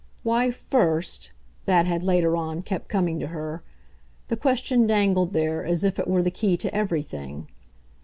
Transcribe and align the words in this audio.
Why 0.23 0.49
FIRST 0.49 1.29
that 1.65 1.85
had, 1.85 2.01
later 2.03 2.35
on, 2.35 2.63
kept 2.63 2.87
coming 2.89 3.19
to 3.19 3.27
her; 3.27 3.61
the 4.29 4.35
question 4.35 4.87
dangled 4.87 5.31
there 5.33 5.63
as 5.63 5.83
if 5.83 5.99
it 5.99 6.07
were 6.07 6.23
the 6.23 6.31
key 6.31 6.57
to 6.57 6.73
everything. 6.73 7.47